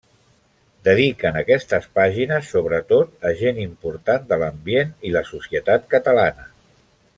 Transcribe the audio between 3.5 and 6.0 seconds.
important de l'ambient i la societat